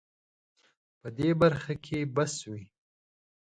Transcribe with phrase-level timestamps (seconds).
[0.99, 2.63] په دې برخه کې بس وي